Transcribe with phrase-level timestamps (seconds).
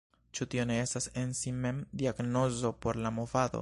[0.37, 3.59] Ĉu tio ne estas en si mem diagnozo por la movado?